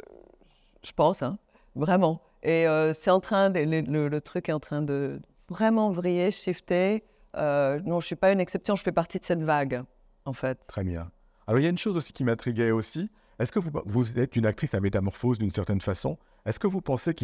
[0.85, 1.39] je pense, hein,
[1.75, 2.23] vraiment.
[2.45, 7.03] Et euh, c'est en train, le, truc est en train de vraiment vriller, shifter.
[7.35, 9.83] Non, je suis pas une exception, je fais partie de cette vague,
[10.25, 10.61] en fait.
[10.69, 11.11] Très bien.
[11.49, 13.11] Alors, il y a une chose aussi qui m'intriguait aussi.
[13.41, 16.17] Est-ce que vous, vous êtes une actrice à métamorphose d'une certaine façon?
[16.47, 17.15] Est-ce que vous pensez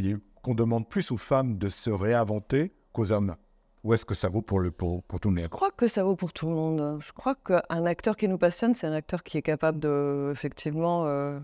[0.42, 3.37] qu'on demande plus aux femmes de se réinventer qu'aux hommes?
[3.85, 5.44] Ou est-ce que ça vaut pour, le, pour, pour tout le monde?
[5.44, 6.98] Je crois que ça vaut pour tout le monde.
[7.00, 11.05] Je crois qu'un acteur qui nous passionne, c'est un acteur qui est capable de, effectivement,
[11.07, 11.38] euh,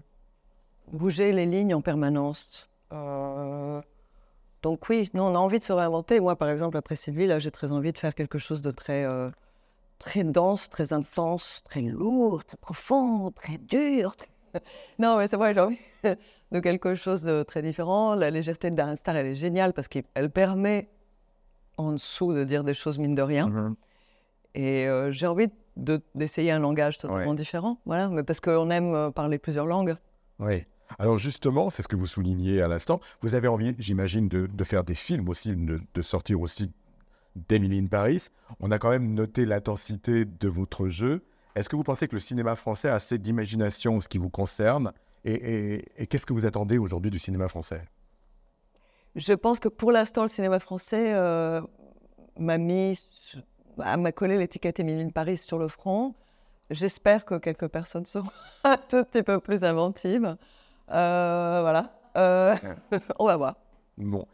[0.90, 2.68] bouger les lignes en permanence.
[2.92, 3.80] Euh,
[4.62, 6.18] donc oui, nous, on a envie de se réinventer.
[6.20, 9.04] Moi, par exemple, après Sylvie, là, j'ai très envie de faire quelque chose de très,
[9.04, 9.30] euh,
[10.00, 14.16] très dense, très intense, très lourd, très profond, très dur.
[14.16, 14.28] très-
[14.98, 15.78] non, mais c'est vrai, j'ai envie
[16.52, 18.14] de quelque chose de très différent.
[18.14, 20.88] La légèreté de Darren Star, elle est géniale parce qu'elle permet
[21.78, 23.48] en dessous de dire des choses mine de rien.
[23.48, 23.74] Mhm.
[24.54, 27.36] Et euh, j'ai envie de- d'essayer un langage totalement Ouais.
[27.36, 27.78] différent.
[27.86, 29.96] Voilà, mais parce qu'on aime euh, parler plusieurs langues.
[30.38, 30.64] Oui.
[30.98, 33.00] Alors justement, c'est ce que vous soulignez à l'instant.
[33.22, 36.70] Vous avez envie, j'imagine, de, de faire des films aussi, de, de sortir aussi
[37.48, 38.26] d'Emily in Paris.
[38.60, 41.24] On a quand même noté l'intensité de votre jeu.
[41.54, 44.28] Est-ce que vous pensez que le cinéma français a assez d'imagination en ce qui vous
[44.28, 44.92] concerne?
[45.24, 47.82] Et, et- et qu'est-ce que vous attendez aujourd'hui du cinéma français?
[49.14, 51.60] Je pense que pour l'instant, le cinéma français euh,
[52.38, 52.98] m'a mis,
[53.76, 56.14] m'a collé l'étiquette Émilie de Paris sur le front.
[56.70, 58.30] J'espère que quelques personnes seront
[58.64, 60.36] un tout petit peu plus inventives.
[60.90, 61.92] Euh, voilà.
[62.16, 62.56] Euh,
[63.18, 63.56] on va voir.
[63.98, 64.26] Bon.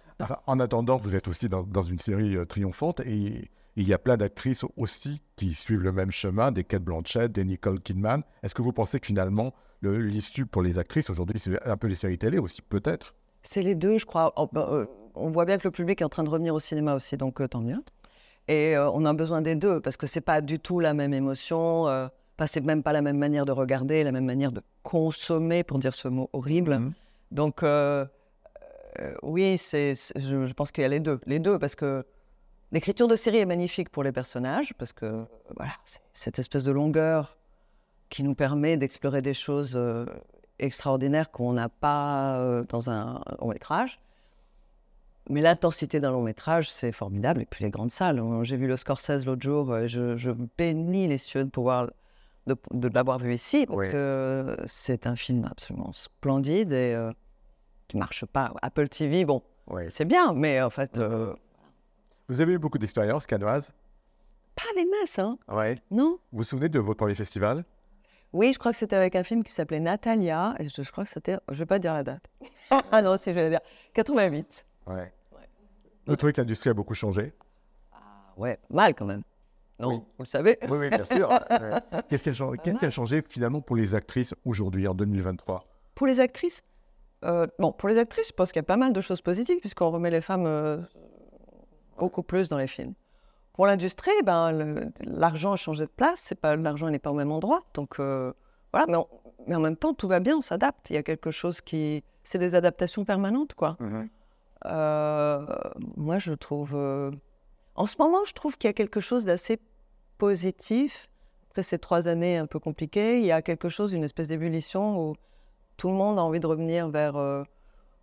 [0.47, 3.51] En attendant, vous êtes aussi dans, dans une série triomphante et
[3.83, 7.45] il y a plein d'actrices aussi qui suivent le même chemin, des Kate Blanchett, des
[7.45, 8.23] Nicole Kidman.
[8.43, 11.87] Est-ce que vous pensez que finalement, le- l'issue pour les actrices aujourd'hui, c'est un peu
[11.87, 13.15] les séries télé aussi, peut-être?
[13.43, 14.33] C'est les deux, je crois.
[14.37, 16.59] Oh, bah, euh, on voit bien que le public est en train de revenir au
[16.59, 17.83] cinéma aussi, donc euh, tant mieux.
[18.49, 21.15] Et euh, on a besoin des deux parce que c'est pas du tout la même
[21.15, 21.85] émotion,
[22.37, 25.79] pas, c'est même pas la même manière de regarder, la même manière de consommer, pour
[25.79, 26.79] dire ce mot horrible.
[26.79, 26.93] Mhm.
[27.31, 27.63] Donc,
[29.23, 31.21] oui, c'est, c'est- je, je pense qu'il y a les deux.
[31.27, 32.05] Les deux, parce que
[32.73, 35.25] l'écriture de série est magnifique pour les personnages, parce que
[35.57, 37.37] voilà, c'est cette espèce de longueur
[38.09, 40.07] qui nous permet d'explorer des choses euh,
[40.59, 44.01] extraordinaires qu'on n'a pas euh, dans un long métrage.
[45.31, 47.43] Mais l'intensité d'un long métrage, c'est formidable.
[47.43, 48.19] Et puis les grandes salles.
[48.19, 49.71] Euh, J'ai vu le Scorsese l'autre jour.
[49.71, 51.91] euh, Je, je bénis les cieux de pouvoir
[52.47, 53.91] de, de l'avoir vu ici parce Oui.
[53.91, 57.13] que c'est un film absolument splendide et euh,
[57.89, 58.55] qui marche pas.
[58.63, 59.43] Apple TV, bon,
[59.91, 60.99] c'est bien, mais en fait,
[62.29, 63.73] Vous avez eu beaucoup d'expérience, canoise
[64.57, 65.81] pas des masses, hein Ouais.
[65.93, 67.65] Non Vous vous souvenez de votre premier festival
[68.33, 70.57] Oui, je crois que c'était avec un film qui s'appelait Natalia.
[70.59, 71.37] Et je, je crois que c'était.
[71.49, 72.25] Je vais pas dire la date.
[72.91, 73.61] ah non, si je vais dire.
[73.95, 74.67] 88.
[74.89, 75.13] Ouais.
[76.09, 77.33] Vous trouvez que l'industrie a beaucoup changé?
[78.37, 79.23] Ouais, mal quand même.
[79.79, 79.97] Non, Oui.
[80.17, 80.59] vous le savez.
[80.69, 81.29] Oui, oui, bien sûr.
[81.51, 82.03] Ouais.
[82.09, 85.65] Qu'est-ce qui a, changé- qu'est-ce qui a changé finalement pour les actrices aujourd'hui, en 2023
[85.95, 86.63] Pour les actrices,
[87.25, 89.61] euh, bon, pour les actrices, je pense qu'il y a pas mal de choses positives
[89.61, 90.79] puisqu'on remet les femmes euh,
[91.99, 92.95] beaucoup plus dans les films.
[93.53, 96.21] Pour l'industrie, ben, l'argent a changé de place.
[96.21, 98.33] C'est pas l'argent n'est pas au même endroit, donc euh,
[98.73, 98.87] voilà.
[98.89, 99.09] Mais, on-
[99.47, 100.91] mais en même temps, tout va bien, on s'adapte.
[100.91, 103.77] Il y a quelque chose qui, c'est des adaptations permanentes, quoi.
[104.67, 105.47] Euh,
[105.97, 106.73] moi, je trouve.
[106.75, 107.11] euh,
[107.75, 109.61] En ce moment, je trouve qu'il y a quelque chose d'assez
[110.19, 111.09] positif.
[111.51, 115.01] Après ces trois années un peu compliquées, il y a quelque chose, une espèce d'ébullition
[115.11, 115.15] où
[115.77, 117.43] tout le monde a envie de revenir vers euh,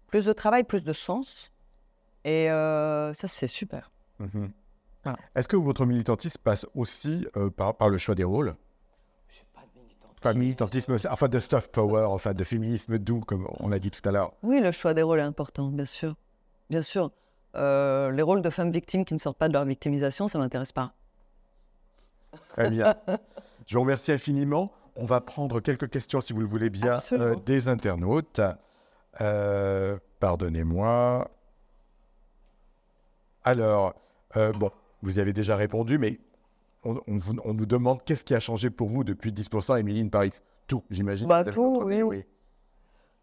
[0.07, 1.51] plus de travail, plus de sens.
[2.25, 3.91] Et euh, ça, c'est super.
[4.19, 4.51] Mhm.
[5.05, 5.15] Ah.
[5.35, 8.55] Est-ce que votre militantisme passe aussi euh, par, par le choix des rôles?
[10.19, 14.01] Enfin, militantisme, enfin de soft power, enfin de féminisme doux, comme on l'a dit tout
[14.09, 14.33] à l'heure.
[14.41, 16.15] Oui, le choix des rôles est important, bien sûr.
[16.71, 17.11] Bien sûr.
[17.55, 20.43] Euh, les rôles de femmes victimes qui ne sortent pas de leur victimisation, ça ne
[20.43, 20.93] m'intéresse pas.
[22.49, 22.95] Très bien.
[23.67, 24.71] Je vous remercie infiniment.
[24.95, 28.41] On va prendre quelques questions, si vous le voulez bien, euh, des internautes.
[29.21, 31.29] Euh, Pardonnez-moi.
[33.45, 33.93] Alors,
[34.35, 34.71] euh, bon,
[35.03, 36.19] vous y avez déjà répondu, mais
[36.83, 40.03] on, on vous- on nous demande qu'est-ce qui a changé pour vous depuis 10% Émilie
[40.09, 40.33] Paris?
[40.67, 41.27] Tout, j'imagine.
[41.27, 42.25] Bah, tout, avis, oui,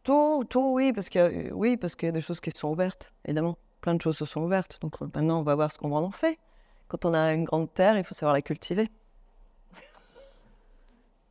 [0.04, 2.50] Tout, tout, oui, parce qu'il y, a- oui, parce qu'il y a des choses qui
[2.54, 3.58] sont ouvertes, évidemment.
[3.80, 4.78] Plein de choses se sont ouvertes.
[4.80, 6.38] Donc euh, maintenant, on va voir ce qu'on en fait.
[6.86, 8.88] Quand on a une grande terre, il faut savoir la cultiver.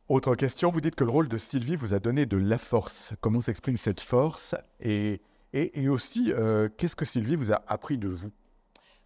[0.08, 3.14] Autre question, vous dites que le rôle de Sylvie vous a donné de la force.
[3.22, 4.54] Comment s'exprime cette force?
[4.80, 5.22] Et,
[5.54, 8.30] et, et aussi, euh, qu'est-ce que Sylvie vous a appris de vous?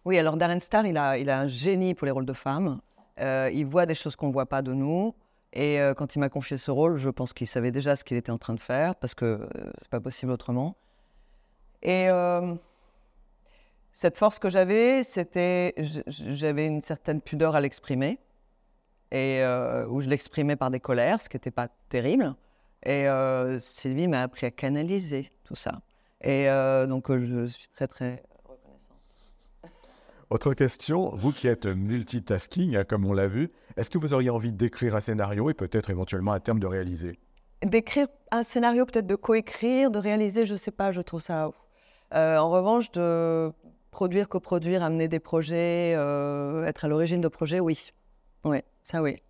[0.05, 2.79] Oui, alors Darren Star, il a, il a un génie pour les rôles de femmes.
[3.19, 5.13] Euh, il voit des choses qu'on ne voit pas de nous.
[5.53, 8.17] Et euh, quand il m'a confié ce rôle, je pense qu'il savait déjà ce qu'il
[8.17, 9.47] était en train de faire, parce que euh,
[9.79, 10.75] c'est pas possible autrement.
[11.81, 12.53] Et euh,
[13.91, 15.73] cette force que j'avais, c'était
[16.07, 18.19] j'avais une certaine pudeur à l'exprimer,
[19.11, 19.41] et
[19.87, 22.35] où je l'exprimais par des colères, ce qui n'était pas terrible.
[22.85, 23.07] Et
[23.59, 25.81] Sylvie m'a appris à canaliser tout ça.
[26.21, 26.47] Et
[26.87, 28.23] donc je suis très très.
[30.29, 34.29] Autre question, vous qui êtes multitasking, hein, comme on l'a vu, est-ce que vous auriez
[34.29, 37.17] envie d'écrire un scénario et peut-être éventuellement à terme de réaliser?
[37.63, 41.49] D'écrire un scénario, peut-être de coécrire, de réaliser, je ne sais pas, je trouve ça.
[42.13, 43.51] Euh, en revanche, de
[43.89, 47.91] produire, coproduire, amener des projets, euh, être à l'origine de projets, oui.
[48.43, 49.21] Oui, ça oui.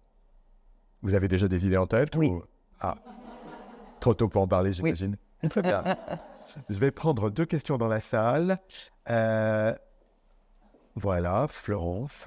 [1.03, 2.29] Vous avez déjà des idées en tête Oui.
[2.29, 2.43] ou-
[2.81, 2.95] Ah,
[3.99, 5.15] trop tôt pour en parler, j'imagine.
[5.49, 5.83] Très bien.
[6.69, 8.57] Je vais prendre deux questions dans la salle.
[9.09, 9.73] Euh,
[11.01, 12.25] Voilà, Florence.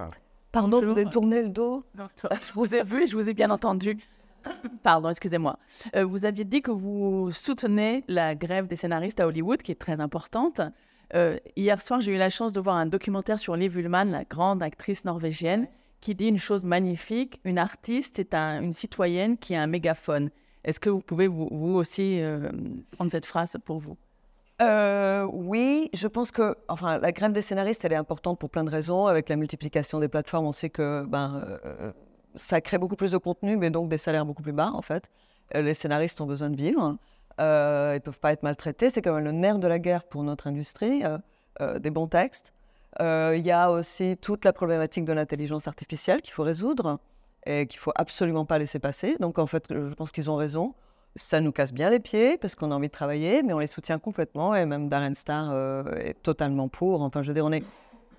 [0.52, 0.92] Pardon, Bonjour.
[0.94, 3.98] vous avez tourné le dos Je vous ai vu et je vous ai bien entendu.
[4.84, 5.58] Pardon, excusez-moi.
[5.96, 9.80] Euh, vous aviez dit que vous soutenez la grève des scénaristes à Hollywood, qui est
[9.80, 10.60] très importante.
[11.14, 14.22] Euh, hier soir, j'ai eu la chance de voir un documentaire sur Liv Ullmann, la
[14.24, 15.66] grande actrice norvégienne,
[16.00, 17.40] qui dit une chose magnifique.
[17.44, 20.30] Une artiste, c'est un- une citoyenne qui a un mégaphone.
[20.62, 22.48] Est-ce que vous pouvez vous, vous aussi euh,
[22.92, 23.96] prendre cette phrase pour vous?
[24.60, 28.64] Euh, oui, je pense que enfin, la grève des scénaristes, elle est importante pour plein
[28.64, 29.06] de raisons.
[29.06, 31.92] Avec la multiplication des plateformes, on sait que ben, euh,
[32.34, 35.10] ça crée beaucoup plus de contenu, mais donc des salaires beaucoup plus bas, en fait.
[35.54, 36.98] Euh, les scénaristes ont besoin de vivre.
[37.40, 38.90] Euh, ils ne peuvent pas être maltraités.
[38.90, 41.16] C'est quand même le nerf de la guerre pour notre industrie, euh,
[41.60, 42.52] euh, des bons textes.
[43.00, 46.98] Euh, Il y a aussi toute la problématique de l'intelligence artificielle qu'il faut résoudre
[47.46, 49.16] et qu'il faut absolument pas laisser passer.
[49.20, 50.74] Donc, en fait, je pense qu'ils ont raison
[51.16, 53.66] ça nous casse bien les pieds parce qu'on a envie de travailler, mais on les
[53.66, 54.54] soutient complètement.
[54.54, 57.02] Et même Darren Star euh, est totalement pour.
[57.02, 57.64] Enfin, je veux dire, on est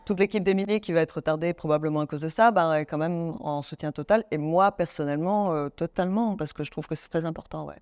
[0.06, 2.98] toute l'équipe d'Emilie qui va être retardée probablement à cause de ça, ben, est quand
[2.98, 4.26] même en soutien total.
[4.32, 7.66] Et moi, personnellement, euh, totalement, parce que je trouve que c'est très important.
[7.66, 7.80] Ouais.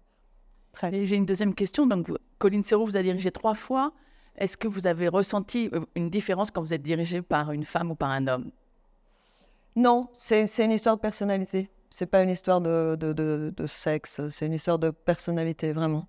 [0.73, 1.87] Très Et j'ai une deuxième question.
[1.87, 3.93] Donc, vous- Colline Serrault vous a dirigé trois fois.
[4.37, 7.91] Est-ce que vous avez ressenti euh, une différence quand vous êtes dirigé par une femme
[7.91, 8.51] ou par un homme?
[9.75, 11.69] Non, c'est une histoire de personnalité.
[11.89, 16.07] C'est pas une histoire de, de, de- de sexe, c'est une histoire de personnalité, vraiment.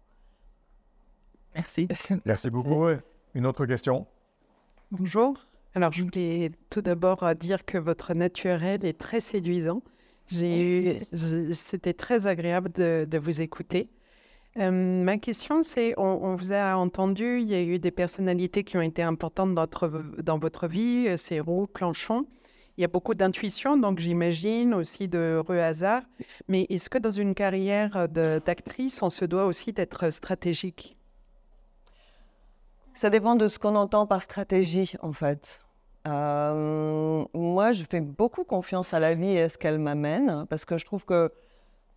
[1.54, 1.88] Merci.
[2.24, 2.84] Merci beaucoup.
[2.84, 2.98] Ouais.
[3.34, 4.06] Une autre question?
[4.90, 5.34] Bonjour.
[5.74, 9.82] Alors, je voulais tout d'abord euh, dire que votre naturel est très séduisant.
[10.28, 11.08] J'ai
[11.52, 13.88] c'était très agréable de, de vous écouter.
[14.58, 14.70] Euh,
[15.02, 18.76] ma question, c'est, on, on vous a entendu, il y a eu des personnalités qui
[18.76, 19.88] ont été importantes dans votre,
[20.22, 22.26] dans votre vie, euh, c'est Roux, Planchon.
[22.76, 26.02] Il y a beaucoup d'intuition, donc j'imagine aussi de heureux hasard.
[26.48, 30.96] Mais est-ce que dans une carrière de- d'actrice, on se doit aussi d'être stratégique?
[32.94, 35.60] Ça dépend de ce qu'on entend par stratégie, en fait.
[36.08, 40.64] Euh, moi, je fais beaucoup confiance à la vie et à ce qu'elle m'amène, parce
[40.64, 41.30] que je trouve que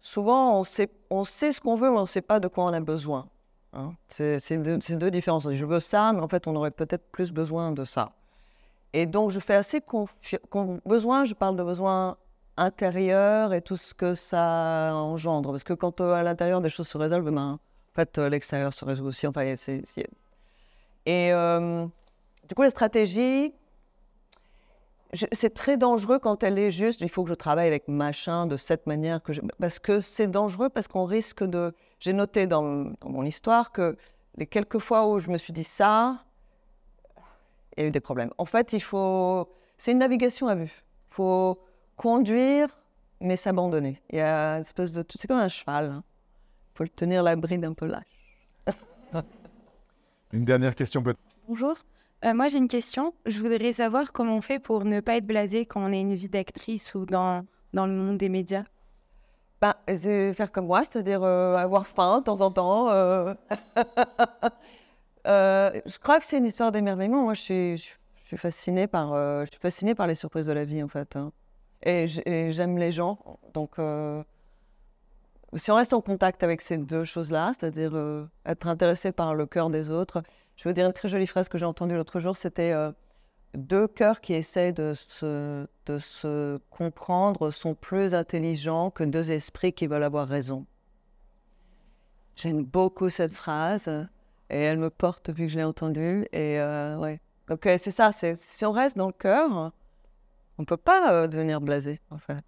[0.01, 2.79] souvent, on sait, ce qu'on veut, mais on ne sait pas de quoi on a
[2.81, 3.29] besoin.
[3.73, 3.93] hein.
[4.07, 4.57] C'est
[4.97, 5.49] deux différences.
[5.49, 8.11] Je veux ça, mais en fait, on aurait peut-être plus besoin de ça.
[8.93, 9.81] Et donc, je fais assez.
[10.85, 12.17] Besoin, je parle de besoin
[12.57, 15.51] intérieur et tout ce que ça engendre.
[15.51, 17.59] Parce que quand euh, à l'intérieur, des choses se résolvent, ben, en
[17.95, 19.25] fait, euh, l'extérieur se résout aussi.
[19.27, 19.83] Enfin, c'est-
[21.05, 21.85] et euh,
[22.47, 23.53] du coup, la stratégie,
[25.31, 27.01] c'est très dangereux quand elle est juste.
[27.01, 30.69] Il faut que je travaille avec machin de cette manière que parce que c'est dangereux
[30.69, 31.73] parce qu'on risque de.
[31.99, 32.63] J'ai noté dans
[33.05, 33.95] mon histoire que
[34.37, 36.23] les quelques fois où je me suis dit ça,
[37.77, 38.31] il y a eu des problèmes.
[38.37, 39.49] En fait, il faut.
[39.77, 40.83] C'est une navigation à vue.
[41.11, 41.59] Il faut
[41.95, 42.69] conduire
[43.23, 44.01] mais s'abandonner.
[44.09, 45.03] Il y a une espèce de.
[45.09, 46.01] C'est comme un cheval.
[46.73, 48.03] Il faut le tenir la bride un peu lâche.
[50.33, 51.19] Une dernière question peut-être.
[51.47, 51.75] Bonjour.
[52.25, 53.13] Euh, moi, j'ai une question.
[53.25, 56.15] Je voudrais savoir comment on fait pour ne pas être blasé quand on a une
[56.15, 58.63] vie d'actrice ou dans, dans le monde des médias.
[59.61, 62.89] Ben, c'est faire comme moi, c'est-à-dire euh, avoir faim de temps en temps.
[62.89, 63.33] euh.
[65.27, 67.23] Euh, je crois que c'est une histoire d'émerveillement.
[67.23, 67.91] Moi, je suis, je,
[68.23, 70.87] je suis fascinée par, euh, je suis fascinée par les surprises de la vie, en
[70.87, 71.15] fait.
[71.15, 71.31] hein.
[71.81, 73.39] Et j'aime les gens.
[73.53, 74.23] Donc, euh,
[75.53, 77.93] si on reste en contact avec ces deux choses-là, c'est-à-dire
[78.45, 80.23] être intéressé par le cœur des autres.
[80.55, 82.73] Je veux dire une très jolie phrase que j'ai entendue l'autre jour, c'était
[83.53, 84.71] deux cœurs qui se,
[85.85, 90.65] de se comprendre sont plus intelligents que deux esprits qui veulent avoir raison.
[92.35, 94.07] J'aime beaucoup cette phrase
[94.49, 96.27] et elle me porte vu que je l'ai entendue.
[96.31, 97.17] Et euh.
[97.47, 99.71] Donc euh, c'est ça, si on reste dans le cœur,
[100.57, 102.43] on peut pas euh, devenir blasé en fait.